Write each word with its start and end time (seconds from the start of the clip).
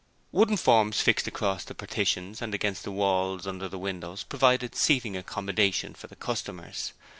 Wooden 0.31 0.57
forms 0.57 0.99
fixed 0.99 1.27
across 1.27 1.63
the 1.63 1.75
partitions 1.75 2.41
and 2.41 2.55
against 2.55 2.83
the 2.83 2.91
walls 2.91 3.45
under 3.45 3.67
the 3.69 3.77
windows 3.77 4.23
provided 4.23 4.73
seating 4.73 5.15
accommodation 5.15 5.93
for 5.93 6.07
the 6.07 6.15
customers. 6.15 6.93